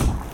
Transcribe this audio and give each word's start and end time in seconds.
you. 0.00 0.25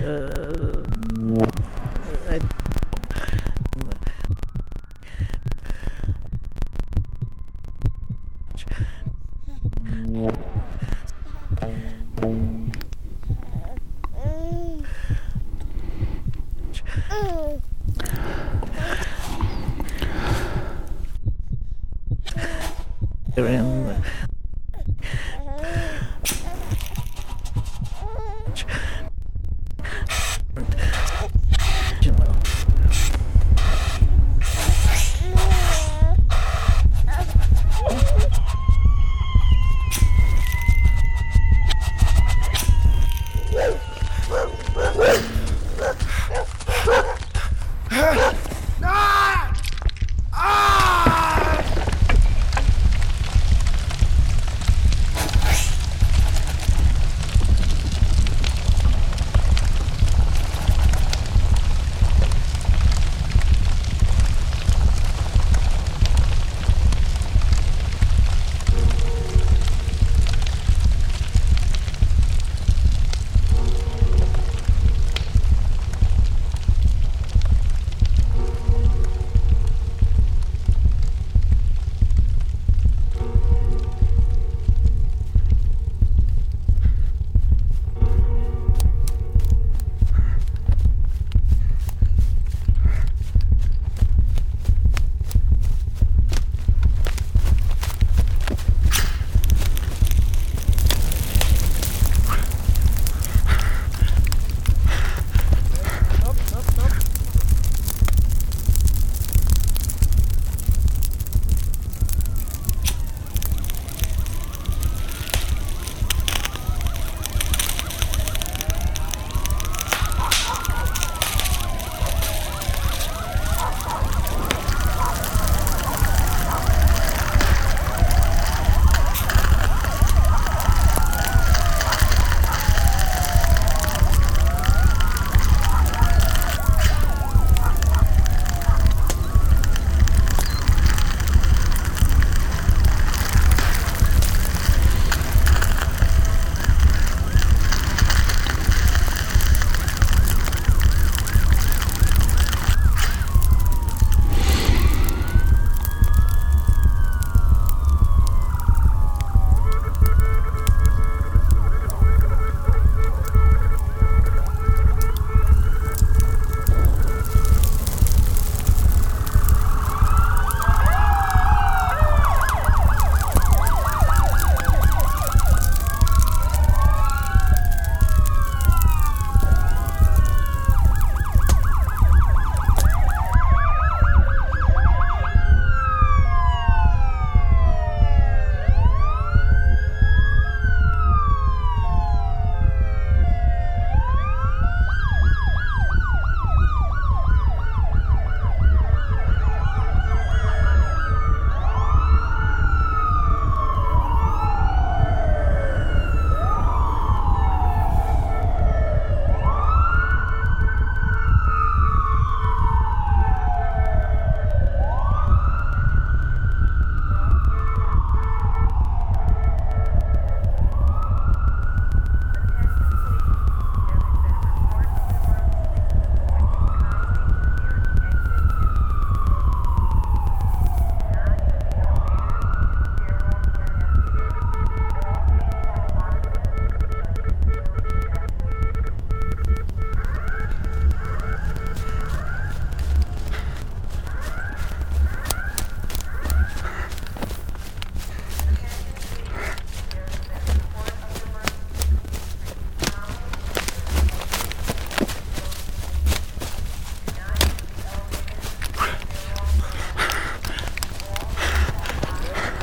In 0.00 0.40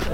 I, 0.09 0.13